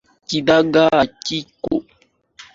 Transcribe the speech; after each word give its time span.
Kidagaa 0.27 0.87
hakiko. 0.97 1.73